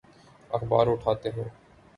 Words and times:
اخبار 0.51 0.87
اٹھاتے 0.87 1.29
ہیں۔ 1.29 1.49